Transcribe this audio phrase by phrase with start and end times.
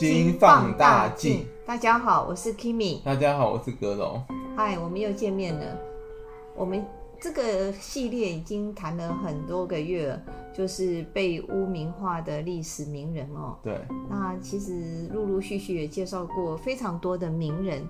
[0.00, 1.44] 经放大镜。
[1.66, 3.02] 大家好，我是 Kimi。
[3.02, 4.24] 大家好，我是格龙。
[4.56, 5.76] 嗨，我们又见面了。
[6.56, 6.82] 我们
[7.20, 10.22] 这个系列已经谈了很多个月了，
[10.54, 13.58] 就是被污名化的历史名人哦。
[13.62, 13.78] 对。
[14.08, 17.86] 那其实陆陆续续也介绍过非常多的名人。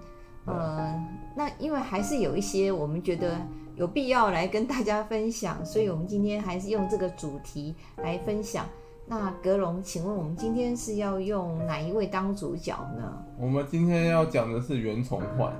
[0.46, 0.92] 呃，
[1.36, 3.40] 那因为还是有一些我们觉得
[3.76, 8.66] 有必要来跟大家分享，所以我们今天还是用这个主题来分享。
[9.10, 13.12] 那格隆，请问我们今天是要用哪一位当主角呢？
[13.36, 15.52] 我们今天要讲的是袁崇焕。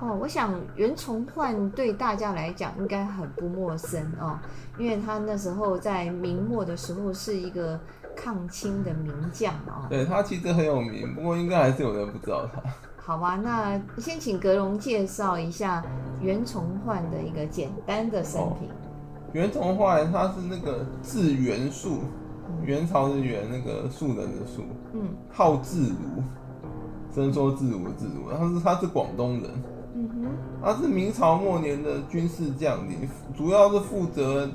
[0.00, 4.38] 哦，我想袁崇焕对大家来讲应该很不陌生哦，
[4.78, 7.80] 因为他那时候在明末的时候是一个
[8.14, 9.86] 抗清的名将哦。
[9.90, 12.62] 对，他其实很有名，不过应该还是有人不知道他。
[13.02, 15.84] 好吧，那先请格隆介绍一下
[16.20, 18.68] 袁崇焕的一个简单的生平。
[18.68, 18.72] 哦、
[19.32, 22.02] 袁崇焕他是那个字元肃，
[22.64, 26.22] 元朝是元，那个庶人的庶，嗯，号自如，
[27.14, 29.50] 伸缩自如的自如，他是他是广东人，
[29.94, 30.26] 嗯哼，
[30.62, 34.48] 他是明朝末年的军事将领，主要是负责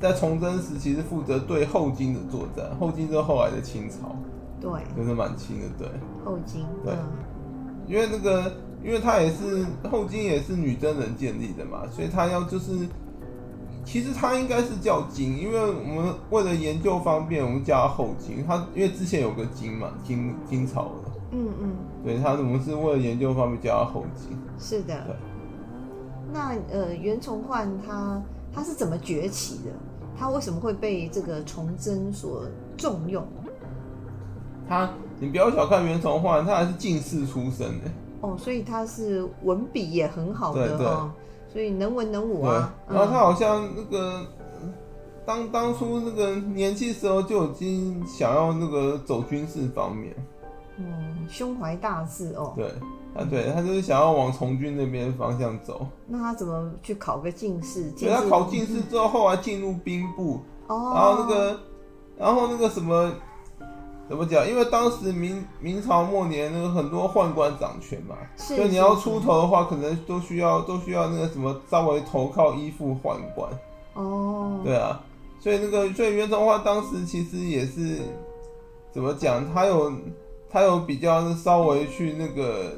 [0.00, 4.16] 在崇祯时期是负责对后金的作战，后金就是后来的清朝，
[4.60, 5.88] 对，就是满清的，对，
[6.24, 6.94] 后金，对。
[6.94, 6.98] 嗯
[7.88, 8.50] 因为那个，
[8.82, 12.86] 因为他也是后金，也是女真人建立的嘛，所以他要就是，
[13.84, 18.44] 其实他应该是叫金，因为我们为了研究方便，我们叫他后金。
[18.46, 21.74] 他因为之前有个金嘛，金金朝的，嗯嗯，
[22.04, 24.36] 对他，我们是为了研究方便叫他后金。
[24.58, 25.04] 是的。
[25.06, 25.16] 对。
[26.32, 28.22] 那呃，袁崇焕他
[28.54, 29.70] 他是怎么崛起的？
[30.18, 32.44] 他为什么会被这个崇祯所
[32.76, 33.26] 重用？
[34.68, 34.90] 他。
[35.20, 37.90] 你不要小看袁崇焕，他还是进士出身的
[38.22, 41.14] 哦，所以他是文笔也很好的哈，
[41.52, 42.74] 所以能文能武啊。
[42.88, 44.24] 然后他好像那个
[45.26, 50.14] 当当初那个年轻时候就已经想要那个走军事方面，
[50.78, 52.54] 嗯，胸怀大志哦。
[52.56, 52.66] 对，
[53.14, 55.86] 啊，对他就是想要往从军那边方向走。
[56.06, 57.90] 那他怎么去考个进士？
[57.92, 61.60] 对，他考进士之后，后来进入兵部，哦，然后那个，
[62.16, 63.12] 然后那个什么。
[64.12, 64.46] 怎么讲？
[64.46, 73.48] 因为当时明明朝末年，那个很多宦官掌权嘛，所以你要出头的话，可能都需要都需要那个什么稍微投靠依附宦官。
[73.94, 75.00] 哦，对啊，
[75.40, 78.00] 所以那个所以袁崇焕当时其实也是
[78.92, 79.50] 怎么讲？
[79.54, 79.90] 他有
[80.50, 82.72] 他有比较稍微去那个，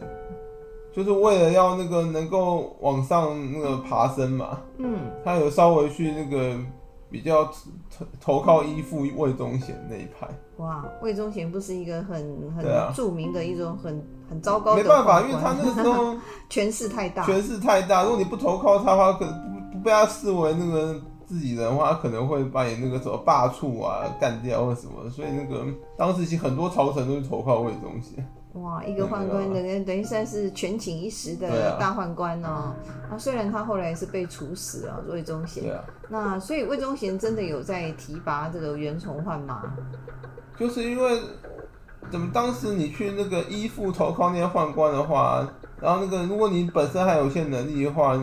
[0.95, 4.61] 就是为了要那个能够往上那个爬升嘛。
[4.79, 6.57] 嗯，他有稍微去那个。
[7.15, 7.45] 比较
[7.97, 10.29] 投投靠依附魏忠贤那一派。
[10.57, 12.17] 哇，魏忠贤不是一个很
[12.57, 14.83] 很著名的一种很很糟糕的。
[14.83, 16.17] 没办法，因为他那个时候
[16.51, 18.03] 权势太大，权势太大。
[18.03, 25.09] 如果你不投靠他的话，可能不不被他视为那个自己人的话，他可能会把你那个什么罢黜啊、干掉或什么。
[25.09, 25.65] 所以那个
[25.97, 28.27] 当时其实很多朝臣都是投靠魏忠贤。
[28.55, 32.49] 哇，一个宦官等于 等于算是权倾一时的大宦官哦。
[32.49, 32.77] 啊，
[33.11, 35.65] 啊，虽然他后来是被处死了，魏忠贤。
[36.09, 39.63] 那所以魏忠贤真的有在提拔这个袁崇焕吗？
[40.57, 41.21] 就是因为
[42.11, 45.45] 怎么当时你去那个依附投靠那些宦官的话，
[45.81, 48.17] 然后那个如果你本身还有一些能力的话，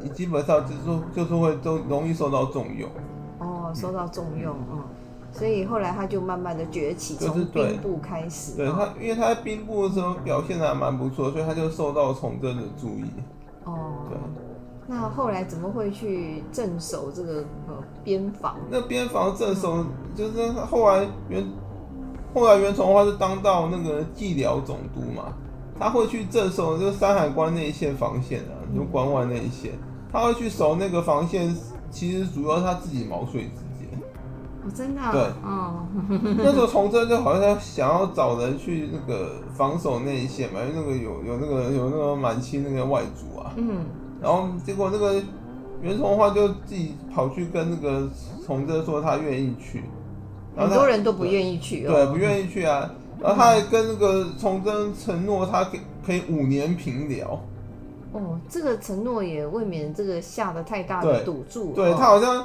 [0.00, 2.90] 你基本上就是就是会都容易受到重用。
[3.38, 4.84] 哦，受到重用，嗯。
[5.36, 8.56] 所以后来他就慢慢的崛起，从兵部开始。
[8.56, 13.04] 对，他，因为他在兵部的时候表现的还蛮不错，所以他就受到崇祯的注意。
[13.64, 14.16] 哦，对。
[14.88, 17.74] 那后来怎么会去镇守这个呃
[18.04, 18.56] 边防？
[18.70, 21.44] 那边防镇守就是后来袁，
[22.32, 25.34] 后来袁崇焕是当到那个蓟辽总督嘛，
[25.76, 29.72] 他会去镇守这个山海关那一线防线啊，就关外那一线，
[30.12, 31.52] 他会去守那个防线，
[31.90, 33.65] 其实主要是他自己毛遂自
[34.66, 35.86] 哦、真的、啊、对，哦，
[36.38, 43.84] 那时候崇祯就好像想要找人去那个防守那一线嘛，因为那个有有那个有那个满清那个外族啊，嗯，
[44.20, 45.22] 然后结果那个
[45.82, 48.08] 袁崇焕就自己跑去跟那个
[48.44, 49.84] 崇祯说他愿意去，
[50.56, 57.40] 很多人都不愿意去，对，不愿意去啊，然后他还跟那个崇祯承诺他可以可以五年平辽，
[58.10, 62.44] 哦，这个承诺也未免这个下的太大的赌注，对，对他好像。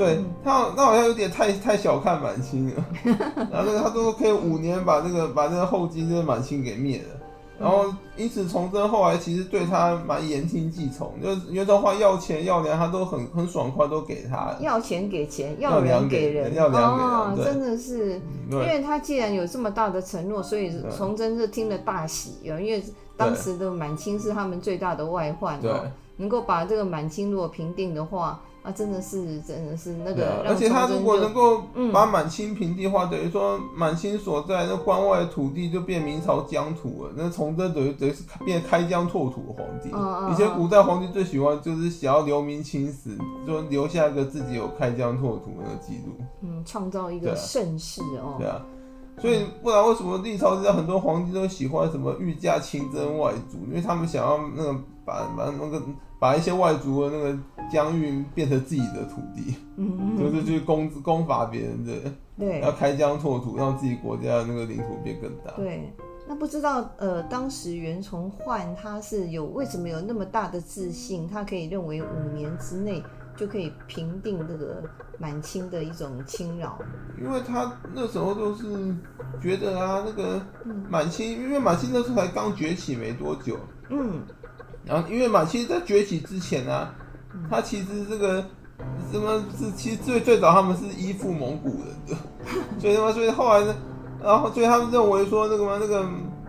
[0.00, 2.84] 对他，那好像有点太太小看满清了。
[3.52, 7.20] 然后那个他都可以五年把这个把这个后金这个满清给灭了。
[7.58, 7.84] 然后
[8.16, 14.56] 因此崇祯后来其实对他蛮言听计从，就是袁崇焕要钱要粮他都很很爽快都给他。
[14.60, 17.12] 要钱给钱，要粮给人，要粮给人。
[17.12, 18.18] 哦，真的是，
[18.50, 22.58] 因为他既然有这么大的承诺，所以崇祯是听了大喜啊。
[22.58, 22.82] 因为
[23.26, 25.60] 当时的满清是他们最大的外患。
[25.60, 25.72] 对。
[26.16, 30.44] 能够把这个满清如果平定的话，啊，真的是，真的是那个。
[30.46, 31.62] 而且他如果能够
[31.94, 37.12] 把满清平地化，嗯、等于说满清所在那关外的土地就变明朝疆土了。
[37.16, 39.88] 那崇祯等于等于是变开疆拓土的皇帝。
[40.30, 46.22] 以前古代皇帝最喜欢就是想要留名青史，就留下一个自己有开疆拓土的那个记录。
[46.42, 48.36] 嗯，创造一个盛世哦。
[48.38, 48.60] 对啊。
[49.20, 53.58] 所以不然为什么历朝之下很多皇帝都喜欢什么御驾亲征外族？
[53.68, 54.72] 因为他们想要那个
[55.04, 55.82] 把把那个。
[56.20, 57.38] 把一些外族的那个
[57.72, 61.92] 疆域变成自己的土地，嗯嗯，就是去攻攻伐别人的，
[62.38, 65.50] 对，要开疆拓土，让自己国家的那个领土变更大。
[65.56, 65.90] 对，
[66.28, 73.02] 那不知道呃，当时袁崇焕他是有为什么有那么大的自信，他可以认为五年之内
[73.40, 74.82] 就可以平定这个
[75.18, 76.78] 满清的一种侵扰？
[77.18, 78.94] 因为他那时候都是
[79.40, 80.38] 觉得啊，那个
[80.90, 83.56] 满清，因为满清那时候才刚崛起没多久，
[83.88, 84.20] 嗯。
[84.84, 86.94] 然后，因为满清在崛起之前啊，
[87.48, 88.44] 他其实这个
[89.12, 92.16] 什么是其实最最早他们是依附蒙古人的，
[92.80, 93.74] 所以他妈所以后来呢，
[94.22, 96.06] 然后所以他们认为说那个嘛那个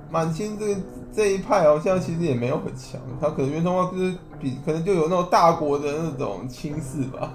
[0.09, 0.81] 满清这个
[1.13, 7.33] 这一派好像其实也没有很强，他可能袁崇焕就是比可能就有那种大国的那种轻视吧，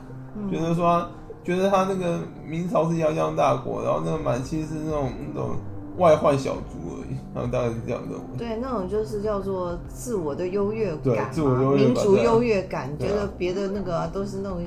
[0.51, 1.07] 觉得说
[1.45, 5.57] 觉得他那个明朝是泱泱大国，然后那个满清是那种那种。
[5.99, 8.15] 外患小卒而已，然后大概是这样的。
[8.37, 14.61] 对，那种就是叫做自我的优越感，对，自我优越感，民族优越感，觉得别的那个、啊、都是那种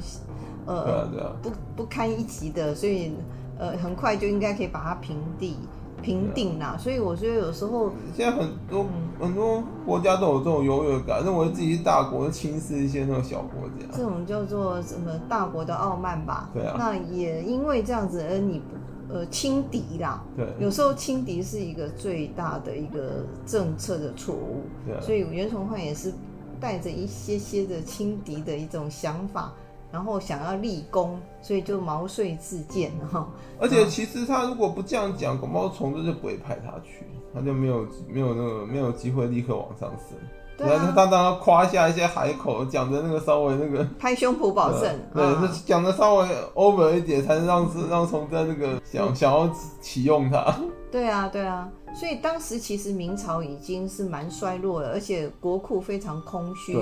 [0.65, 1.07] 呃，
[1.43, 3.13] 不不堪一击的，所以
[3.59, 5.55] 呃，很快就应该可以把它平地
[6.01, 6.75] 平定啦。
[6.79, 13.85] 所以我觉得有时候现在很多、嗯、很多国家都有这种优越感，认为自己是大国，轻视一些那种小国家。
[13.91, 16.49] 这种叫做什么大国的傲慢吧？
[16.53, 16.75] 对啊。
[16.77, 18.79] 那也因为这样子，而你不。
[19.11, 26.13] 呃，轻敌啦，对，有时候轻敌是一个最大的一个政策的错误，对，所以袁崇焕也是
[26.59, 29.51] 带着一些些的轻敌的一种想法，
[29.91, 33.27] 然后想要立功，所以就毛遂自荐哈。
[33.59, 40.17] 而且其实他如果不这样讲，恐怕崇祯就不会派他去，他就没有没有那个没有机会立刻往上升。
[40.57, 45.23] 然后、啊、他当然夸下一些海口，讲的那个稍微那个拍胸脯保证，对，
[45.65, 49.49] 讲的、啊、稍微 over 一点，才能让让崇祯那个想想要
[49.79, 50.53] 启用他。
[50.91, 56.77] 对啊，对啊，所以当时其实明朝已经是蛮衰落了，而且国库非常空虚。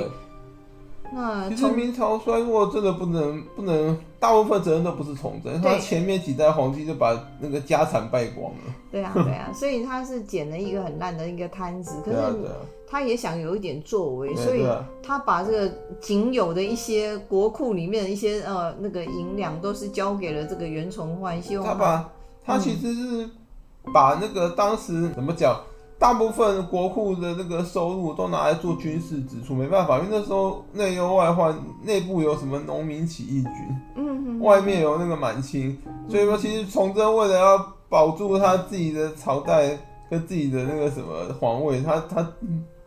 [1.12, 1.18] 对。
[1.20, 8.74] 那其实明朝衰落真的不能不能，大部分责任都不是崇祯，他前面几代皇帝就把那个家产败光了。
[8.92, 12.18] 对啊， 对啊，所以他是捡了一个很烂的一个摊子，可是
[12.90, 14.66] 他也想有一点作为，所以
[15.04, 22.10] 他把这个仅有的一些国库里面的一些呃那个银两都是交给了这个袁崇焕，希望他把
[22.46, 23.30] 他其实是
[23.94, 25.60] 把那个当时怎么讲？
[26.00, 33.52] 大部分国库的那个收入都拿来做军事支出，没办法，因为那时候内忧外患，内部有什么农民起义军，
[33.96, 35.78] 嗯哼，外面有那个满清，
[36.08, 39.78] 所以说其实崇祯为了要保住他自己的朝代
[40.10, 42.28] 跟自己的那个什么皇位，他他。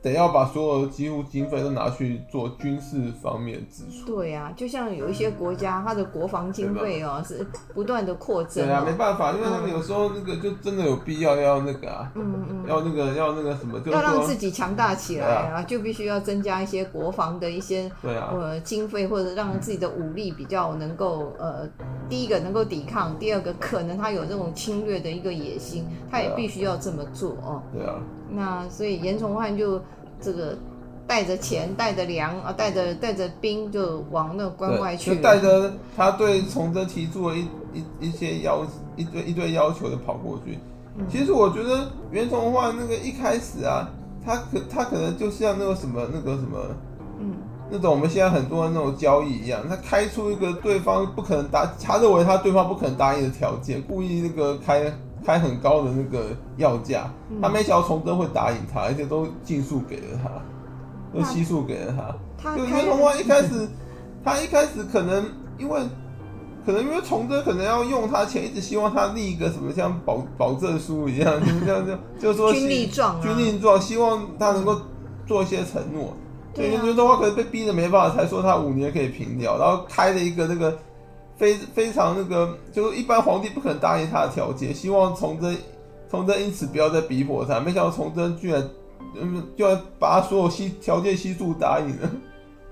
[0.02, 4.06] 得要把所有的几乎经费都拿去做军事方面支出。
[4.16, 8.66] 对呀、啊，就像有一些国家，它的国防经费哦、喔、是不断的扩增。
[8.66, 21.68] 对啊，没办法，因为他们有时候那个就真的有必要要那个啊，嗯嗯， 要那个要那个什么，就要让自己强大起来啊，就必须要增加一些国防的一些对啊呃经费，或者让自己的武力比较能够呃
[22.08, 27.62] 第一个能够抵抗，第二个可能他有这种侵略的一个野心，他也必须要这么做哦、喔。
[27.74, 27.96] 对啊。
[28.32, 29.80] 那所以严崇焕就。
[30.22, 30.54] 这个
[31.06, 35.16] 带着钱、带着粮啊、带着带着兵，就往那关外去。
[35.16, 38.62] 就带着他对崇祯提出了一一一些要
[38.96, 40.58] 一堆一堆要求的跑过去。
[40.98, 43.88] 嗯、其实我觉得袁崇焕那个一开始啊，
[44.22, 46.58] 他可他可能就像那个什么那个什么，
[47.18, 47.32] 嗯，
[47.70, 54.92] 那种我们现在很多的那种交易一样，他开出一个对方不可能答，他认为他对方不可能答应的条件，故意那个开。
[55.24, 57.12] 开很高的那个药价，
[57.42, 60.30] 他没想到崇祯会答应他，而且都尽数给了他，
[61.12, 62.14] 都悉数给了他。
[62.42, 63.68] 他就袁崇焕一开始，
[64.24, 65.24] 他一开始可能
[65.58, 65.80] 因为，
[66.64, 74.80] 可能因为崇祯可能要用他钱，一直希望他立一个什么像保保证书一样， 就是这样这样，就是说军令状，军令状，希望他能够
[75.26, 76.16] 做一些承诺。
[76.54, 80.76] 所以袁崇焕可能被逼的没办法，才说他五年可以平掉，然后开了一个那个。
[81.40, 85.56] 非非常那个，就是一般皇帝不可能答应他的条件，希望崇祯，
[86.10, 87.58] 崇祯因此不要再逼迫他。
[87.58, 88.68] 没想到崇祯居然，
[89.18, 92.10] 嗯，居然把他所有西条件悉数答应了。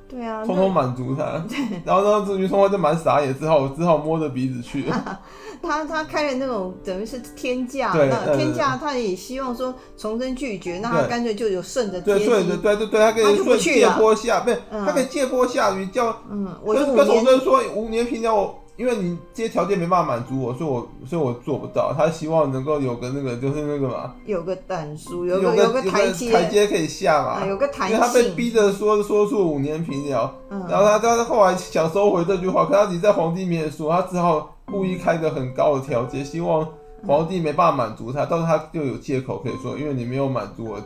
[0.08, 1.44] 对啊，通通满足他。
[1.84, 5.20] 然后呢，这句通话就蛮傻眼，只好只好摸着鼻子去了。
[5.62, 18.54] 他他开了那种等于是天价，那天价他也希望说崇祯拒绝，那他干脆就有顺着对对对对对，他可以顺借坡下，不是他可以借坡下驴，叫嗯，我跟重生说五年平交。
[18.78, 21.92] 因为你这些条件没办法满足我，所以我所以我做不到。
[21.92, 27.96] 他希望能够有个那个，就是那个嘛，有个但书，有个有个台阶台阶可以下嘛，有个弹性。
[27.96, 36.64] 因为他被逼着说说出五年平辽，然后他他后来想收回这句话，可他自己在皇帝面前说，他只好故意开个很高的条件，希望
[37.04, 40.80] 皇帝没办法满足他，到时候他就有借口可以说，因为你没有满足我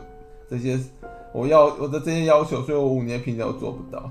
[0.49, 0.79] 这些
[1.31, 4.09] 我要我的这些要求，所以我五年平辽做不到。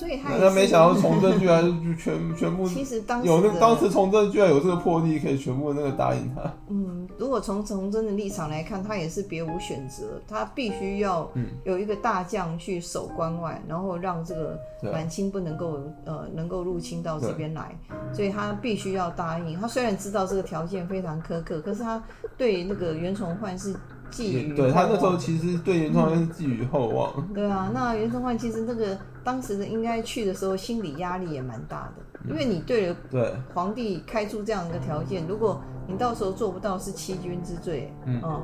[0.00, 6.50] 所以他，他没想到崇祯居然就全全部， 其实当时有那当时崇祯居然有这个魄力，可以全部那个答应他。
[6.68, 11.30] 嗯，如果从崇祯的立场来看，他也是别无选择，他必须要
[11.64, 14.58] 有一个大将去守关外，然后让这个
[14.90, 17.76] 满清不能够呃能够入侵到这边来，
[18.10, 19.60] 所以他必须要答应。
[19.60, 22.02] 他虽然知道这个条件非常苛刻，可是他
[22.38, 23.76] 对那个袁崇焕是。
[24.10, 27.12] 寄予对他那时候其实对袁崇焕是寄予厚望。
[27.16, 27.34] 嗯。
[27.34, 37.92] 对啊，那袁崇焕其实那个当时的应该去的时候，心理压力也蛮大的，因为你对了对皇帝开出这样一个条件，如果你到时候做不到，是欺君之罪。
[38.06, 38.42] 嗯，哦、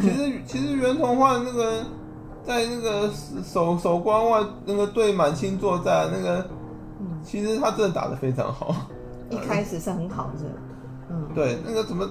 [0.00, 1.84] 其实 其实袁崇焕那个
[2.44, 3.10] 在那个
[3.44, 6.46] 守守关外那个对满清作战那个，
[7.22, 8.74] 其实他真的打得非常好。
[9.30, 10.46] 一开始是很好的，
[11.10, 12.08] 嗯，对，那个怎么？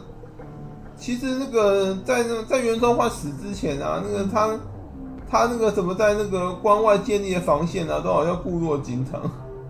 [1.00, 4.50] 其实那个在那在袁崇焕死之前啊，那个他
[5.30, 9.22] 他那个怎么在那个关外建立的防线啊，都好像固若金汤。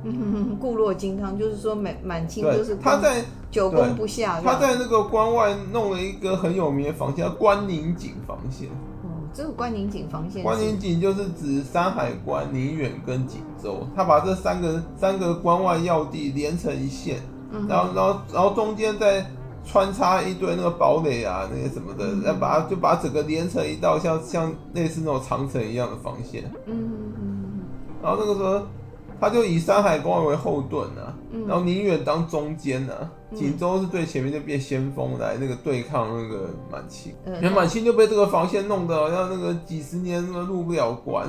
[0.04, 4.42] 嗯， 固若金汤就是说满满清就是他在久攻不下。
[4.42, 8.68] 他在那个关外弄了一个很有名的防线，叫关宁井防线。
[9.04, 10.42] 哦，这个关宁井防线。
[10.42, 17.22] 关宁井就是指山海关、宁远跟锦州，他把这三个三个关外要地连成一线，
[17.68, 19.24] 然后然后然后中间再。
[19.72, 26.44] 穿插一堆那个堡垒啊，那些什么的，然后把它就把整个连成一道像像类似那种长城一样的防线。
[26.66, 27.60] 嗯嗯嗯。
[28.02, 28.66] 然后那个时候，
[29.22, 31.14] 他就以山海关为后盾啊，
[31.48, 37.14] 然后宁远当中间啊，锦州是最前面就变先锋来那个对抗那个满清。
[37.24, 41.28] 那满清就被这个防线弄得好像那个几十年都入不了关。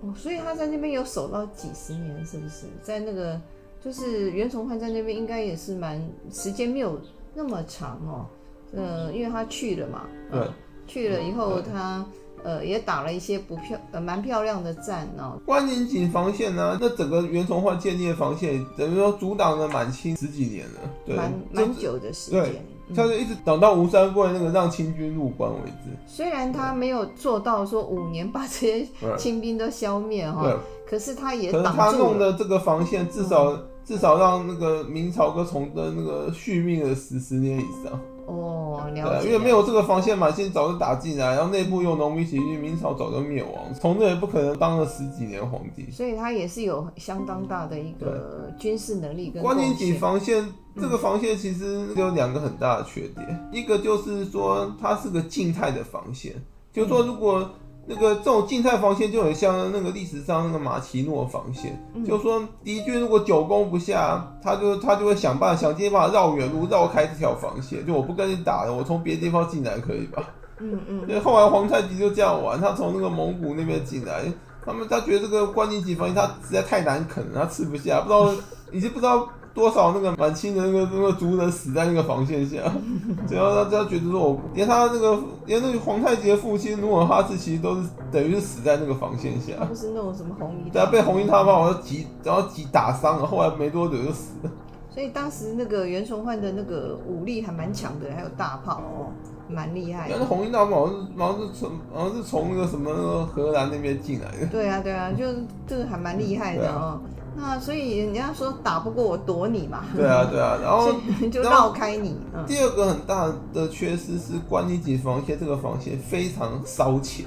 [0.00, 2.66] 哦，所以他在那边有守到几十年，是不是？
[2.82, 3.40] 在那个
[3.80, 6.98] 就是袁崇焕在那边应该也是蛮时间没有。
[7.38, 8.26] 那么长哦，
[8.74, 10.40] 呃，因为他去了嘛，对，
[10.88, 12.04] 去了以后他
[12.42, 15.38] 呃也打了一些不漂呃蛮漂亮的战哦。
[15.46, 25.96] 关宁井防线呢，那整个袁崇焕建立的防线，等于说阻挡了满清十几年了，对，蛮蛮久的时间，对，他就一直挡到吴三桂那个让清军入关为止。
[26.08, 30.58] 虽然他没有做到说五年把这些 清兵都消灭哈，
[30.90, 31.72] 可是他也挡住了。
[31.76, 33.56] 可是他弄的这个防线至少。
[33.88, 39.26] 至少让那个明朝跟崇祯那个续命了十十年以上哦，了解。
[39.26, 43.74] 因为没有这个防线，满清早就打进来，然后内部又农民起义，明朝早就灭亡。
[43.80, 49.42] 崇祯也不可能当了十几年皇帝，所以他也是有相当大的一个军事能力跟。
[49.42, 56.34] 关宁井防线这个防线其实有两个很大的缺点，嗯、一个就是说它是个静态的防线，
[56.74, 57.50] 就是说如果。
[57.90, 70.22] 那个这种静态防线就很像那个历史上那个马奇诺防线，嗯、就是说敌军如果久攻不下，他就他就会想办法想尽办法绕远路绕开这条防线，就我不跟你打了，我从别的地方进来可以吧？
[70.60, 71.20] 嗯嗯。
[71.22, 74.24] 后来皇太极就这样玩，他从那个蒙古那边进来，
[74.66, 78.30] 他们他觉得这个关宁井防线他实在太难啃了，他吃不下，不知道
[78.70, 79.26] 已经不知道。
[79.54, 82.58] 多少那个满清的那个那个族人死在那个防线下，
[83.26, 94.50] 只要他他觉得说我连他那个连那个皇太极的父亲努尔哈赤其实都是等于是死在那个防线下，不是那种什么红衣，对啊，被红衣大炮然后击然后击打伤了，后来没多久就死了。
[94.90, 99.12] 所以当时那个袁崇焕的那个武力还蛮强的，还有大炮哦，
[99.48, 100.14] 蛮厉害的。
[100.16, 104.46] 但是红衣大炮好像是好像是从好像是从那个什么那个荷兰那边进来的。
[104.46, 105.24] 对啊对啊，就
[105.68, 107.00] 这个还蛮厉害的哦。
[107.40, 110.92] 那所以人家说打不过我躲你嘛，对啊对啊，然后
[111.30, 112.16] 就 绕开你。
[112.46, 117.24] 第二个很大的缺失是关宁井防线，这个防线非常烧钱。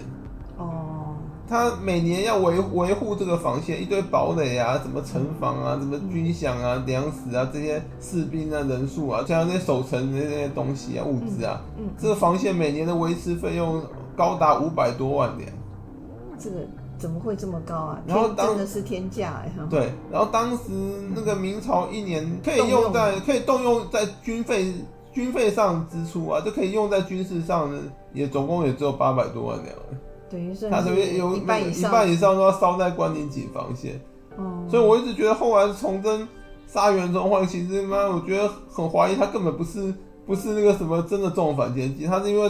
[0.57, 1.15] 哦，
[1.47, 13.81] 他每年要维维护这个防线，一堆堡垒啊，什么城防啊，什么军饷啊、粮食啊，这些士兵啊、人数啊，加上那些守城的那些东西啊、物资啊，嗯，这个防线每年的维持费用
[14.17, 15.49] 高达五百多万两。
[16.37, 16.57] 这个。
[17.01, 17.99] 怎么会这么高啊？
[18.05, 19.51] 然后真的是天价哎！
[19.71, 20.69] 对，然后当时
[21.15, 24.71] 那个明朝一年可以用在可以动用在军费
[25.11, 27.79] 军费上支出啊，就可以用在军事上的，
[28.13, 29.75] 也总共也只有八百多万两。
[30.29, 33.99] 等于是他这边有一半以上，一半以上都要烧在关宁井防线。
[34.37, 36.27] 嗯，所以我一直觉得后来崇祯
[36.67, 39.91] 杀袁崇焕，其实妈，我觉得很怀疑他根本不是
[40.25, 42.49] 不是那个什么真的重反间计，他是因为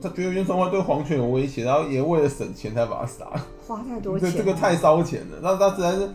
[0.00, 3.26] 他觉得袁崇焕对皇权有威胁，然后也为了省钱才把他杀。
[3.66, 5.38] 花太多钱，对，这个太烧钱了。
[5.42, 6.08] 那他实在是。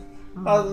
[0.45, 0.63] 他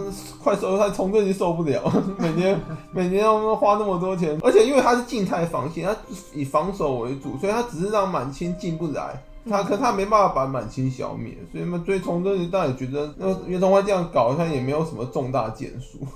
[0.42, 1.82] 快收，他崇祯已经受不了，
[2.20, 2.60] 每年
[2.92, 5.96] 每年要花那么多钱，而且因为他是静态防线，他
[6.34, 16.06] 以防守为主，所以他只是让满清进不来，他可他没办法把满清消灭，所以嘛，所以崇祯当然也觉得那袁崇焕这样搞，他也没有什么重大建树。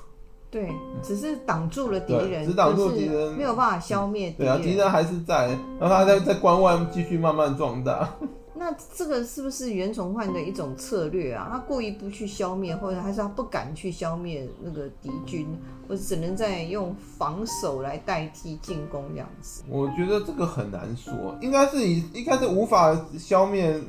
[0.50, 4.34] 对，只是挡住了敌人，只挡住敌人，没有办法消灭。
[4.38, 8.08] 对啊，敌人还是在，然后他在在关外继续慢慢壮大。
[8.54, 11.48] 那这个是不是袁崇焕的一种策略啊？
[11.52, 15.46] 他故意不去消灭，或者还是他不敢去消灭那个敌军，
[15.86, 19.62] 我只能在用防守来代替进攻这样子？
[19.68, 23.80] 我觉得这个很难说，应该是以应该是无法消灭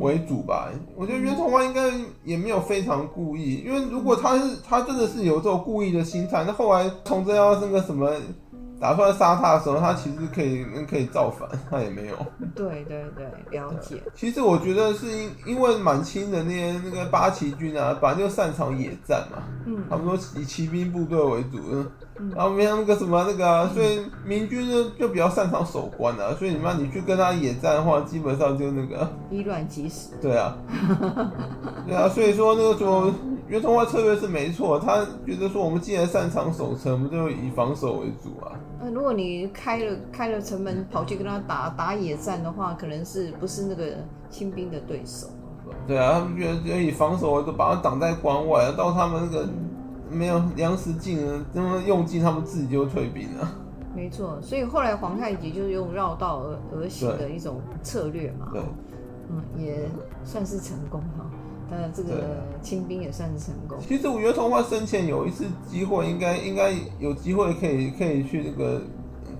[0.00, 0.70] 为主吧。
[0.96, 1.90] 我觉得袁崇焕应该
[2.24, 8.10] 也没有非常故意，因为如果他是他真的是有这种故意的心态，那后来崇祯要那个什么？
[8.82, 12.16] 打算杀他的时候，他其实可以可以造反，他也没有。
[12.52, 14.02] 对对对，了解。
[14.12, 21.58] 其实我觉得是因因为满清的那些那个八旗军啊，本来就擅长野战嘛，嗯，他们说以骑兵部队为主，
[22.18, 30.08] 嗯，然后没有那个什么那个啊，所以明军呢就比较擅长守关啊，所以你妈你去跟他野战的话，基本上就那个以卵击石。
[30.20, 30.56] 对啊，
[31.86, 32.84] 对啊，所以说那个时
[33.52, 38.58] 候袁崇焕策略是没错，他觉得说我们既然擅长守城，我们就以防守为主啊。
[38.80, 43.96] 那如果你开了开了城门跑去跟他打打野战的话，可能是不是那个
[44.30, 45.26] 清兵的对手？
[45.86, 49.46] 对啊，他们觉得以防守为主，把他挡在关外，到他们那个
[50.10, 53.48] 没有粮食进了，那么用尽，他们自己就退兵了。
[53.94, 58.48] 没错，所以后来皇太极就是用绕道而而行的一种策略嘛。
[58.50, 58.62] 对，
[59.28, 59.86] 嗯，也
[60.24, 61.26] 算是成功哈。
[61.72, 63.78] 呃，这个清兵也算是成功。
[63.80, 68.82] 其实袁崇焕生前有一次机会，应该应该有机会可以可以去那个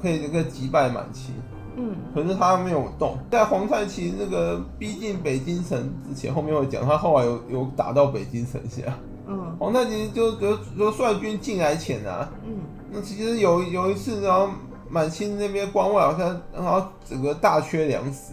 [0.00, 1.34] 可以那个击败满清。
[1.76, 3.18] 嗯，可是他没有动。
[3.30, 8.82] 在皇太极那个逼近北京城之前，后面会讲，他后来有有打到北京城下。
[9.26, 12.30] 嗯，皇太极就就就率军进来前啊。
[12.46, 12.60] 嗯，
[12.90, 14.48] 那其实有有一次，然后
[14.88, 18.32] 满清那边关外好像然后整个大缺粮食。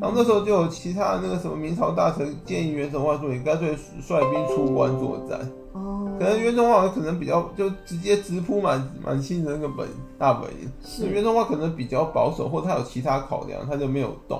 [0.00, 5.40] 然后那时候就有其他的那个什么明朝大臣建议袁崇焕说：“你干脆率兵出关作战。”
[5.72, 10.70] 哦，可能袁崇焕可能比较就直接直扑满满清的那个本大本营。
[10.82, 14.38] 是袁崇焕可能比较保守，或他有其他考量，他就没有动。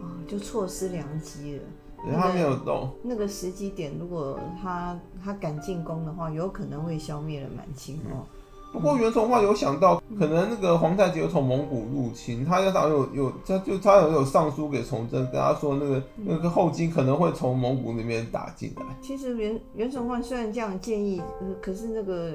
[0.00, 1.62] 哦，就错失良机了。
[2.04, 2.88] 对，他没有动。
[3.02, 8.12] 那个时机点，如果他他敢进攻的话，有可能会消灭了满清哦。
[8.12, 8.37] 嗯
[8.78, 18.82] 不过袁崇焕有想到，可能那个皇太极有从蒙古入侵，他要打有有，他就他有有上书给崇祯，跟他说那个那个后金可能会从蒙古那边打进来。
[19.02, 21.20] 其实袁袁崇焕虽然这样建议，
[21.60, 22.34] 可是那个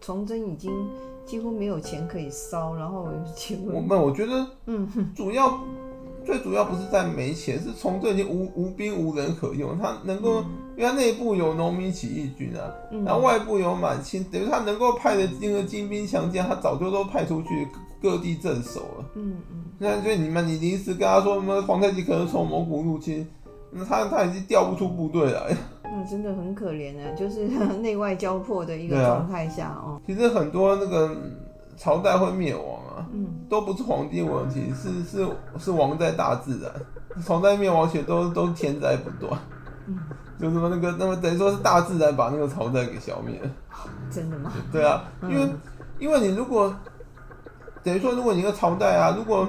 [0.00, 0.72] 崇祯已经
[1.24, 5.58] 几乎没有钱可以烧，然后请问，我们我觉得，嗯，主要。
[6.24, 10.42] 最主要不是在没钱，是崇祯已经无无兵无人可用，他能够，
[10.76, 12.70] 因为他内部有农民起义军啊，
[13.04, 17.66] 然后外部有满清，等于他能够派的那个精兵强将，他早就都派出去
[18.02, 19.04] 各地镇守了。
[19.14, 19.64] 嗯嗯。
[19.78, 23.26] 那所以你们你临时跟他说什么皇太极可能从蒙古入侵，
[23.70, 25.56] 那他他已经调不出部队来。
[25.84, 27.48] 嗯，真的很可怜啊，就是
[27.80, 30.00] 内外交迫的一个状态下哦。
[30.06, 31.16] 其实很多那个。
[31.78, 36.72] 朝代会灭亡啊，嗯，都不是皇帝问题，是是是亡在大自然。
[37.22, 39.38] 朝代灭亡，且都都天灾不断，
[39.86, 39.98] 嗯，
[40.38, 43.50] 就是说那个，那么等于说是大自然把那个朝代给消灭了。
[44.10, 44.52] 真的吗？
[44.70, 45.58] 对啊，因为、嗯、
[45.98, 46.74] 因为你如果
[47.82, 49.48] 等于说，如果你一个朝代啊，如果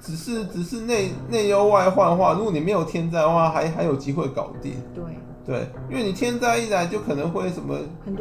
[0.00, 4.74] 只是只是内内忧外患的话，如果你没有天灾的话，还还有机会搞定。
[4.94, 5.04] 对
[5.46, 7.78] 对，因为你天灾一来，就可能会什么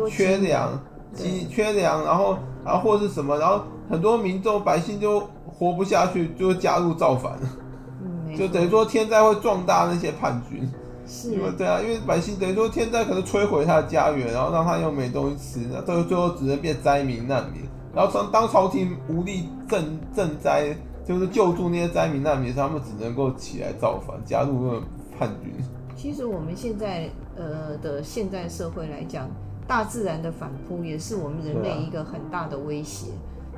[0.09, 0.69] 缺粮。
[1.13, 2.35] 急缺粮，然后
[2.65, 7.49] 然后或是什么，然后很多民众百姓就活不下去，就加入造反了。
[8.01, 10.67] 嗯，就等于说天灾会壮大那些叛军。
[11.05, 17.61] 是，因为对啊，因为百姓等于说天灾可能摧毁他的家园，然后让他又没东西吃，那最后最后只能变灾民难民。
[17.93, 19.83] 然后当当朝廷无力赈
[20.15, 24.83] 赈灾，就是救助那些灾民难民，他们只能够起来造反，加入那个
[25.17, 25.53] 叛军。
[25.95, 29.29] 其实我们现在呃的现代社会来讲。
[29.65, 33.07] 大自然的反扑也是我们人类一个很大的威胁。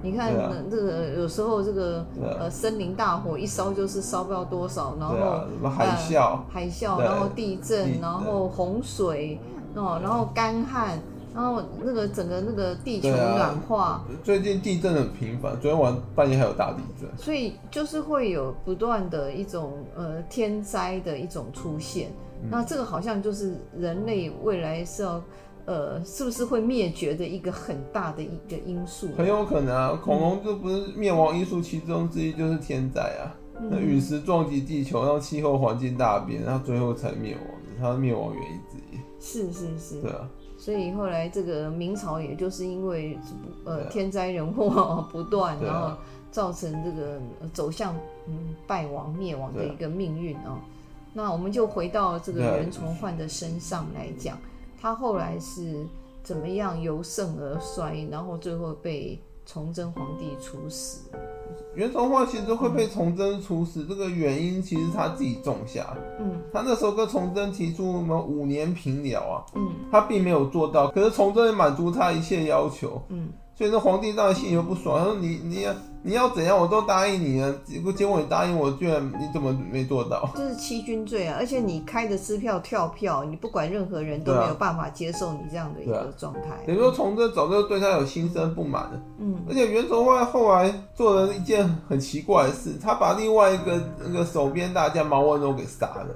[0.06, 0.34] 啊、你看，
[0.70, 9.40] 这、啊、个有时候这个、啊、呃森林大火一烧就是烧不了多少，然后、啊、海啸、呃、海啸，然后地震，地震然后洪水
[9.74, 11.00] 哦，然后干旱，
[11.34, 22.10] 然后那个整个那个地球暖化，啊、最近地震很频繁，昨天晚半夜还有大地震，所以就是会有不断的一种呃天灾的一种出现。
[22.44, 25.22] 嗯、那这个好像就是人类未来是要
[25.66, 29.10] 呃是不是会灭绝的一个很大的一个因素？
[29.18, 33.34] 很有可能啊，恐龙就不是灭亡因素其中之一，就是天灾啊。
[33.70, 39.00] 那陨石撞击地球，让气候环境大变，然后最后才灭亡的，它灭亡原因之一。
[39.20, 40.02] 是是是。
[40.02, 40.30] 对啊。
[40.58, 43.18] 所以后来这个明朝，也就是因为
[43.66, 45.96] 呃天灾人祸不断，然后
[46.32, 47.20] 造成这个
[47.54, 47.96] 走向
[48.28, 50.60] 嗯败亡灭亡的一个命运啊。
[51.14, 54.38] 那我们就回到这个袁崇焕的身上来讲，
[54.80, 55.86] 他后来是
[56.24, 61.10] 怎么样由盛而衰，然后最后被崇祯皇帝处死。
[61.76, 65.96] 袁崇焕其实会被崇祯处死，这个原因其实他自己种下。
[66.20, 73.02] 嗯，他那时候跟崇祯提出什么五年平辽啊，嗯，他并没有做到，可是崇祯满足他一切要求。
[73.10, 73.30] 嗯。
[73.58, 80.30] 所以那皇帝当然心里又不爽，他说你你要你要怎样我都答应你了，结果结果你答应我，居然你怎么没做到？
[80.36, 81.38] 这是欺君罪啊！
[81.40, 86.66] 而且你开的支票跳票，你不管任何人都没有办法接受你这样的一个状态。
[86.68, 89.02] 等于说从这早就对他有心生不满了。
[89.20, 96.08] 嗯，而且袁崇焕后来做了一件很奇怪的事，他把另外一个那个守边大将毛文龙给杀了。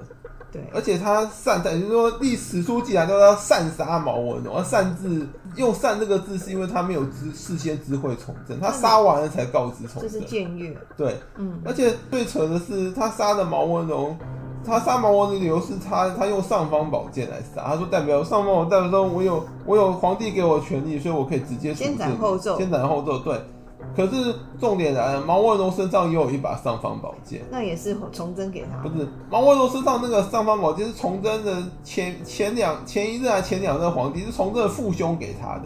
[0.52, 10.10] 对，而且他擅，就是说历史书记载都要擅杀毛文龙，而擅自用“擅”这个字，是因为他没有知事先知会崇祯，他杀完了才告知崇祯。
[10.10, 10.76] 这是僭越。
[10.96, 14.18] 对，嗯，而且最扯的是，他杀的毛文龙，
[14.64, 23.40] 他杀毛文龙的理由是他他用尚方宝剑来杀，他说代表尚方宝代表说我有我有皇帝给我权力，所以我可以直接先斩后奏，先斩后奏，对。
[23.96, 28.78] 可是重点来了，毛文龙身上也有一把尚方宝剑，那也是崇祯给他。
[28.88, 35.64] 不是毛文龙身上那个尚方宝剑是崇祯的前前两前一任还前两任皇帝是崇祯的父兄给他的。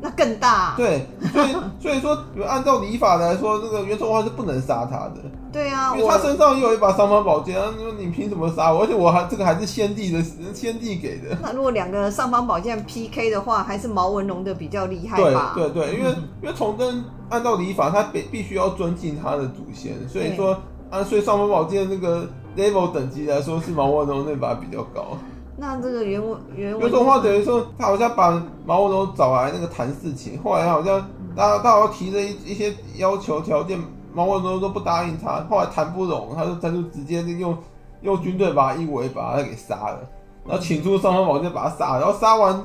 [0.00, 5.16] 那更大，对，所以所以说，按照礼法来说，这个袁崇焕是不能杀他的。
[5.50, 8.82] 对啊，因为他身上又有一把尚方宝剑，啊，你凭什么杀我？
[8.82, 11.36] 而且我还这个还是先帝的，先帝给的。
[11.40, 15.52] 那如果两个尚方宝剑 PK 的话，还是毛文龙的比较厉害吧？
[15.54, 16.10] 对对对，因为
[16.42, 20.58] 因为崇祯按照礼法，他必必须要尊敬他的祖先，所以说
[20.90, 25.16] 按所以尚方宝剑那个 level 等级来说，是毛文龙那把比较高。
[25.56, 26.20] 那这个袁
[26.56, 31.00] 袁袁崇焕等于说，他好像把毛文龙找来那个谈事情，后来好像
[31.36, 33.80] 他他好像提了一一些要求条件，
[34.12, 37.56] 毛文龙都不答应他，后来谈不拢，他就他就直接用
[38.02, 40.00] 用军队把他一围把他给杀了，
[40.44, 42.60] 然后请出尚方宝剑把他杀了，然后杀完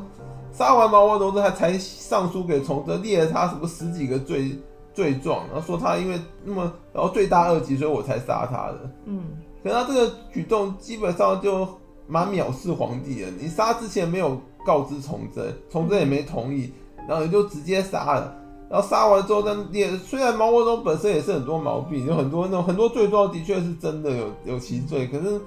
[0.51, 4.57] 杀完毛文龙之后，他才上书给崇祯，列了他什么十几个罪
[4.95, 8.89] 罪状，然后说他因为那么然后罪大恶极，所以我才杀他的。
[9.05, 9.25] 嗯，
[9.63, 11.67] 可是他这个举动基本上就。
[12.09, 16.73] 蛮藐视皇帝的，你杀之前没有告知崇祯，崇祯也没同意，
[17.07, 18.35] 然后你就直接杀了，
[18.67, 25.39] 然后杀完之后，但也虽然毛文龙本身也是很多毛病，有很多那种很多罪状的确是真的有有其罪，可是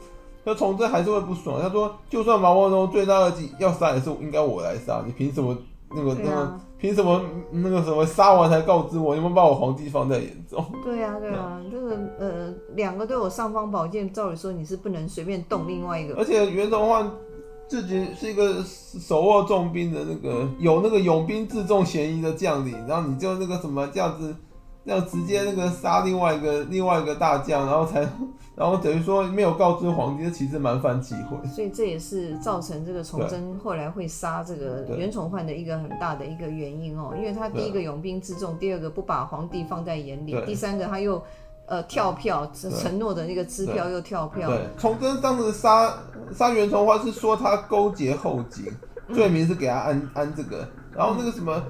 [0.44, 5.56] 那崇祯还是会不爽，他说就算毛文龙罪大恶极，要杀也是应该我来杀，你凭什么？
[5.94, 9.14] 那个那个凭什么那个什么杀完才告知我？
[9.14, 10.64] 你们把我皇帝放在眼中？
[10.84, 16.14] 对呀、啊、对呀、啊，这个呃两个都有尚方宝剑，照理说你是不能随便动另外一个。
[16.16, 17.10] 而且袁崇焕
[17.68, 24.34] 自己是一个手握重兵的那个有那个勇兵自重嫌疑的将领，然后你就那个什么这样子。
[24.84, 28.00] 要直接那个杀另外一个另外一个大将，然后才，
[28.56, 31.36] 然后等于说没有告知皇帝，其实蛮犯忌讳。
[31.48, 41.22] 所以这也是造成这个崇祯后来会杀这个袁崇焕的一个很大的一个原因哦，因为他第一个拥兵自重，第二个不把皇帝放在眼里，第三个他又
[41.66, 44.48] 呃跳票承诺的那个支票又跳票。
[44.48, 45.94] 对，崇祯当时杀
[46.34, 48.66] 杀袁崇焕是说他勾结后金，
[49.14, 51.62] 罪名是给他安安这个，然后那个什么。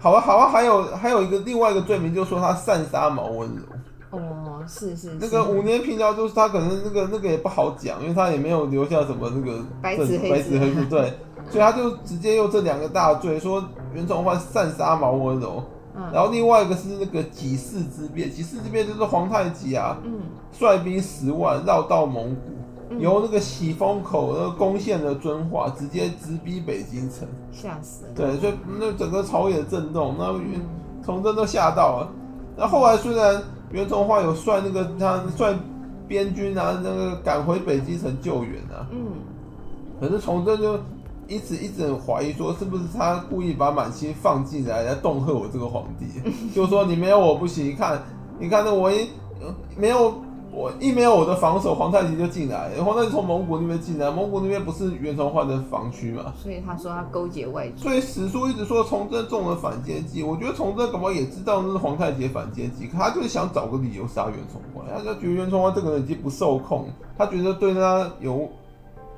[0.00, 3.66] 好啊，好啊，还有还有一个另外一个罪名，就是说他擅杀毛文龙。
[4.10, 5.16] 哦，是是。
[5.20, 11.12] 那个五年平辽，就是他可能那个那个也不好讲，因为他也没有留下什么那个白纸黑字，对，
[11.50, 15.64] 所以他就直接用这两个大罪，说袁崇焕擅杀毛文龙。
[15.96, 16.02] 嗯。
[16.12, 20.20] 然后另外一个是那个己巳之变，己巳之变就是皇太极啊，嗯，
[20.52, 22.52] 率兵十万绕道蒙古。
[22.98, 28.12] 由那个喜峰口那个攻陷的遵化，直接直逼北京城，吓死了。
[28.14, 30.60] 对，所以那整个朝野震动，那袁
[31.04, 32.08] 崇祯都吓到了。
[32.56, 35.54] 那后来虽然袁崇焕有率那个他率
[36.06, 39.12] 边军啊，那个赶回北京城救援啊，嗯，
[40.00, 40.78] 可是崇祯就
[41.26, 46.06] 一直一直很怀疑，说是不是他故意把满清放进来来恫吓我这个皇帝，
[46.54, 48.00] 就说你没有我不行，你看，
[48.38, 49.08] 你看那我一
[49.76, 50.14] 没有。
[50.56, 56.32] 我一没有我的防守，皇太极就进来，皇太极从蒙古那边进来，蒙古那边不是袁崇焕的防区嘛？
[56.42, 57.82] 所以他说他勾结外族。
[57.82, 66.88] 所以史书一直说崇祯中了反间计，我觉得崇祯可能也知道那是皇太极反间计，可他就是想找个理由杀袁崇焕，他就觉得袁崇焕这个人已经不受控，
[67.18, 68.48] 他觉得对他有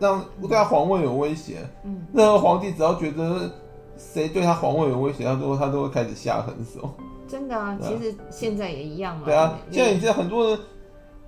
[0.00, 3.48] 让对他皇位有威胁，嗯，任何皇帝只要觉得
[3.96, 6.90] 谁对他皇位有威胁，他都他都会开始下狠手。
[7.28, 9.22] 真的啊，其实现在也一样嘛。
[9.26, 10.58] 对啊，现在你知道很多人，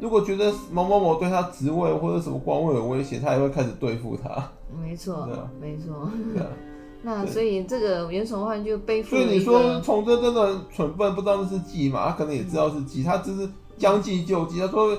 [0.00, 4.50] 如果觉得某某某对他职位或者什么官位有威胁，他也会开始对付他。
[4.82, 5.28] 没错，
[5.60, 6.10] 没错。
[7.02, 9.10] 那所以这个袁崇焕就背负。
[9.10, 12.06] 所以你说崇祯真的很蠢笨，不知道那是计嘛？
[12.08, 14.58] 他可能也知道是计，他只是将计就计。
[14.58, 14.96] 他说，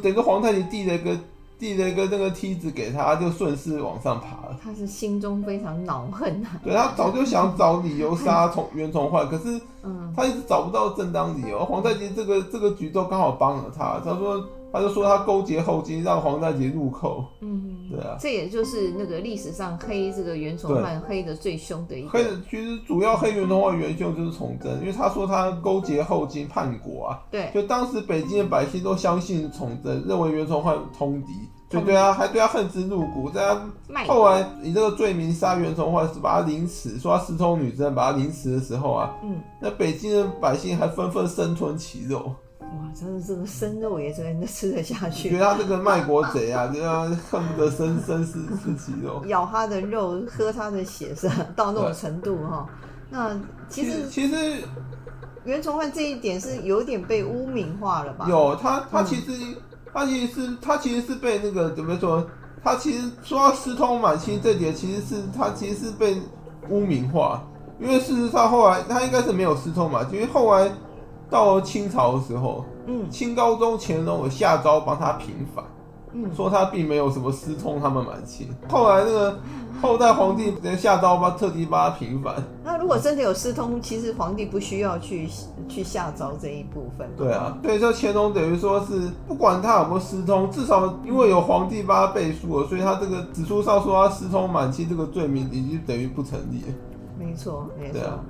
[0.00, 1.18] 等于皇太极递了一个。
[1.62, 4.58] 递了一个那个梯子给他，就顺势往上爬了。
[4.60, 6.58] 他是心中非常恼恨啊。
[6.64, 11.64] 对，他早就想找理由杀从袁崇焕，可是嗯他一直找不到正当理由。
[11.64, 14.00] 皇太极这个这个举动刚好帮了他。
[14.04, 14.44] 他说。
[14.72, 17.24] 他就说他勾结后金，让皇太极入寇。
[17.40, 22.08] 嗯，对啊，这也就是那个历史上黑这个袁崇焕黑的最凶的一个。
[22.08, 27.20] 黑的其实主要黑袁崇焕元凶就是崇祯，因为他说他勾结后金叛国啊。
[27.30, 31.32] 对，就当时北京的百姓都相信崇祯，认为袁崇焕通敌，
[31.68, 33.28] 就对啊，还对他恨之入骨。
[33.30, 33.54] 在
[33.94, 42.32] 他后来以这个罪名杀袁崇焕，是把他凌迟，说他私通女真，把他凌迟的时候啊，嗯，那北京的百姓还纷纷生吞其肉。
[42.72, 45.30] 哇，真的这个生肉也真的吃得下去。
[45.30, 52.66] 觉得他这个卖国贼啊， 就要恨不得生生吃吃其肉， 咬他的肉，喝他的血，是到那种程度哈。
[53.10, 54.62] 那其实其实
[55.44, 58.26] 袁崇焕这一点是有点被污名化了吧？
[58.28, 59.56] 有他他其实、嗯、
[59.92, 62.26] 他其实是他其实是被那个怎么说？
[62.64, 66.16] 他其实说他私通满清这点，其实是他其实是被
[66.70, 67.42] 污名化，
[67.78, 70.70] 因为事实上后来他应该是没有私通嘛，因为后来。
[71.32, 75.64] 到了清朝的时候，嗯，清高宗乾隆有下诏帮他平反，
[76.12, 78.46] 嗯，说他并没有什么私通他们满清。
[78.68, 79.38] 后来那个
[79.80, 82.34] 后代皇帝连下诏帮特地帮他平反。
[82.62, 85.26] 那如果真的有私通，其实皇帝不需要去
[85.68, 87.08] 去下诏这一部分。
[87.16, 96.62] 对啊，对，这乾隆等于说是不管他有没有私通，至少因为有皇帝帮他背书了，所以他这个史书上说他私通满清这个罪名已经等于不成立。
[97.18, 98.02] 没错，没错。
[98.02, 98.20] 啊、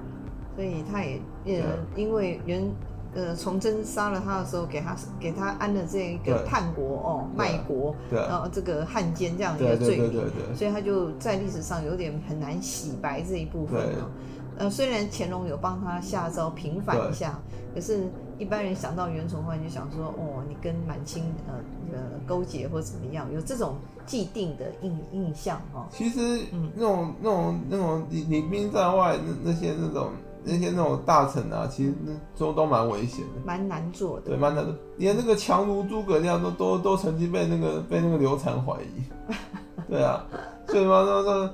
[0.55, 1.65] 所以他也也
[1.97, 2.73] 因为原。
[3.15, 14.11] 呃，崇祯杀了他的时候，给他给他安了这一个叛国哦，卖国，然后这个汉奸这样一个罪名，所以他就在历史上有点很难洗白这一部分哦。
[14.57, 17.39] 呃，虽然乾隆有帮他下诏平反一下，
[17.75, 21.55] 可是一般人想到袁崇焕就想说，哦，你跟满清呃
[21.93, 25.85] 呃勾结或怎么样，有这种既定的印印象哦。
[25.91, 30.13] 其实，嗯，那种那种那种领领兵在外那那些那种。
[30.45, 34.31] 那些那种大臣啊，其实那都都蛮危险的，蛮难做的。
[34.31, 34.75] 对，蛮难的。
[34.97, 39.33] 连那个强如诸葛亮都都都曾经被那个被那个刘禅怀疑。
[39.89, 40.25] 对啊，
[40.67, 41.51] 所以嘛，那那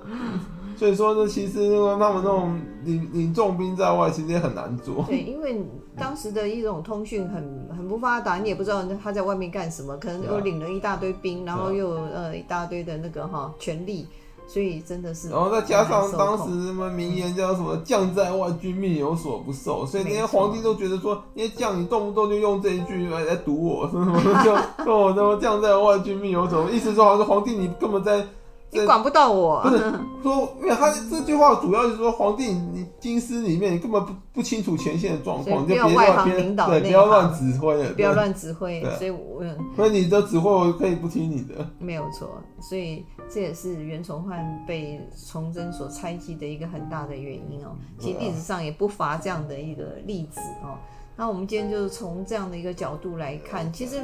[0.77, 5.05] 所以说呢，其实那个他们那种领领重兵在外，其实也很难做。
[5.09, 5.61] 对，因为
[5.97, 14.07] 当时的一种通讯很很不发达，你也不知道他在外面干什么，可能又领了一大堆兵，然后又有呃一大堆的那个哈权力。
[14.49, 28.27] 所以真的是，然后再加上当时什么名言叫什么“将在外，君命有所不受”，所以那些皇帝都觉得说，那些将你动不动就用这一句来来堵我，什么什么就 说我什么“将在外，君命有所”，意思说好像皇帝你根本在。
[28.71, 29.79] 你管不到我，不是
[30.23, 38.83] 说，因为他这句话主要就是说，皇帝你京师里面你根本不不清楚前线的状况，你就别外行领导，对，不要乱指挥，不要乱指挥。
[38.99, 39.43] 所以，我
[39.75, 42.29] 所以你的指挥我可以不听你的，没有错。
[42.61, 47.71] 所以这也是袁崇焕被崇祯所猜忌的一个很大的原因哦。
[47.99, 50.77] 其实历史上也不乏这样的一个例子哦。
[51.17, 53.97] 那我们今天就是从这样的一个角度来看，其实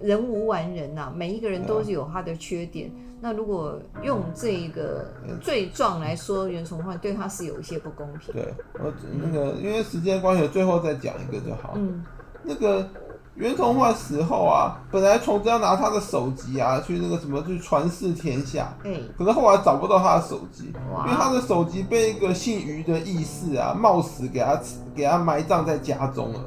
[0.00, 2.90] 人无完人呐，每一个人都是有他的缺点。
[3.24, 5.06] 那如果用这个
[5.40, 8.34] 罪状来说，袁崇焕对他是有一些不公平。
[8.34, 11.72] 对，我那个因为时间关系，最后再讲一个就好。
[11.74, 12.04] 嗯，
[12.42, 12.86] 那个
[13.36, 24.60] 袁崇焕死后啊，本来崇祯要拿他的首级啊去那个什么去传世天下，哎，可是后来找不到他的首级，因为他的首级被一个姓余的义士啊冒死给他
[24.94, 26.40] 给他埋葬在家中了。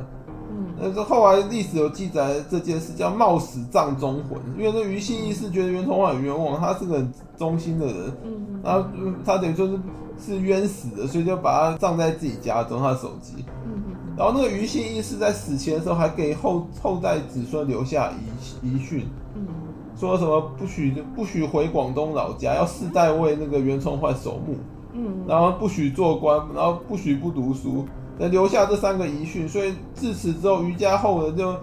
[0.80, 4.40] 那这后来历史有记载这件事，叫冒死葬忠魂。
[4.58, 8.88] 因为那于信义是觉得袁崇焕很冤枉，他是个很忠心的人，嗯，然后
[9.26, 9.80] 他等于说是
[10.20, 13.44] 是冤死的，所以就把他葬在自己家中，他的手机。
[13.66, 13.82] 嗯，
[14.16, 18.12] 然后那个于信义是在死前的时候，还给后后代子孙留下
[18.62, 19.48] 遗遗训，嗯，
[20.00, 24.56] 说什么不许不许回广东老家，要世代为那个袁崇焕守墓，
[24.94, 27.84] 嗯，然后不许做官，然后不许不读书。
[28.18, 31.56] 留下这三个遗训，所以自此之后，于家后人就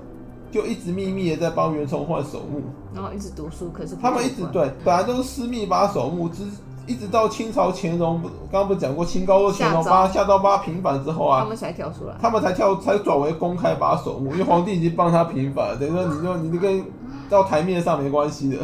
[0.51, 2.63] 就一直秘密的在帮袁崇焕守墓，
[2.95, 3.71] 然后一直读书。
[3.71, 6.45] 可是他们一直对，本来都是私密把守墓，只
[6.87, 16.85] 一直到清朝乾隆，刚刚不讲过清高宗乾隆八下到八平反之后啊，他们才跳出来，他们才跳才转为公开把守墓，因为皇帝已经帮他平反了，等于说 你就你就跟
[17.29, 18.59] 到台面上没关系的。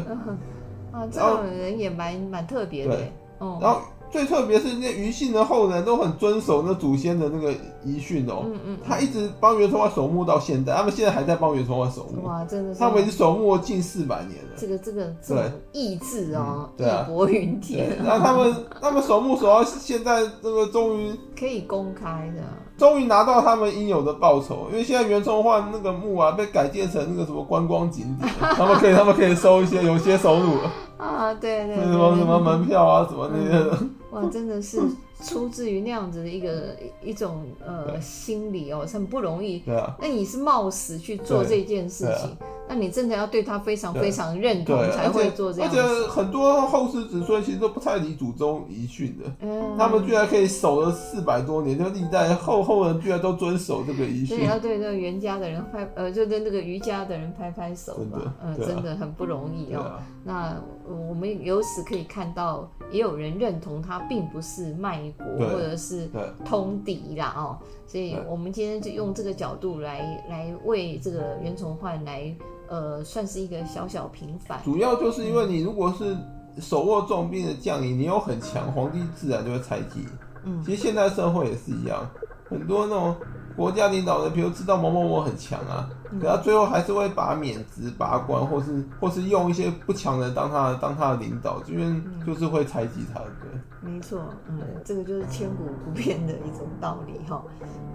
[0.92, 2.96] 啊，这种人也蛮蛮特别的。
[3.38, 3.81] 哦，然后。
[4.12, 8.42] 最特别是那余姓的后人都很遵守那祖先的那个遗训哦。
[8.44, 8.78] 嗯嗯。
[8.86, 12.26] 他一直帮袁崇焕守墓到现在，他们现在还在帮袁崇焕守墓。
[12.26, 12.80] 哇，真的是。
[12.80, 14.50] 他们已经守墓了近四百年了。
[14.56, 17.96] 这个这个对意志哦，义薄云天。
[18.04, 22.42] 然后他们他们守墓守到现在，这个终于可以公开的。
[22.76, 30.72] 终于拿到他们应有的报酬，因为现在袁崇焕那个墓啊被改建成那个什么观光景点，他们可以他们可以收一些有些收入了。
[30.96, 31.76] 啊，对对。
[31.76, 33.78] 什么什么门票啊，什么那些的。
[34.12, 34.80] 哇，真的是
[35.22, 39.59] 出自于那样子的一个一种呃心理哦，很不容易。
[39.61, 39.96] 对啊。
[40.00, 42.37] 那你是冒死去做这件事情，
[42.68, 45.70] 那你真的要对他非常非常认同才会做这样。
[45.70, 54.37] 而且很多后世子孙其实都不太理祖宗遗训的，嗯，他们居然可以守了四百多年，就历代后后人居然都遵守这个遗训。
[54.37, 59.98] 所以要对那个袁家的人拍，呃，就对那个余家的人拍拍手吧，嗯，真的很不容易哦。
[60.24, 60.54] 那
[60.90, 64.00] 我们由此可以看到，也有人认同他。
[64.11, 66.09] 并不是卖国或者是
[66.44, 72.35] 通敌啦哦，所以我们今天就用这个角度来来为这个袁崇焕来
[72.66, 74.61] 呃算是一个小小平反。
[74.64, 76.16] 主要就是因为你如果是
[76.61, 80.05] 手握重兵的将领，你又很强，皇帝自然就会猜忌。
[80.44, 82.05] 嗯，其实现代社会也是一样，
[82.48, 83.14] 很多那种。
[83.56, 85.88] 国家领导人，比如知道某某某很强啊，
[86.20, 93.50] 可他最后还是会把他免职、拔官，或是或是用一些不强的人当他当他的领导，因为就是会猜忌他，对。
[93.82, 97.42] 没错，嗯，这个就是千古不变的一种道理哈。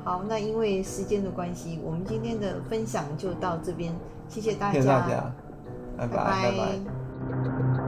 [0.03, 3.93] 好，那因为时间的关系，我们今天的分享就到这边，
[4.27, 5.31] 谢谢大家，谢谢大家，
[5.95, 6.51] 拜拜，拜拜。
[6.51, 7.84] 拜拜。